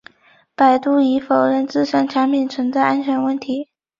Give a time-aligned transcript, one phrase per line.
[0.55, 3.69] 百度已否认自身产品存在安全问题。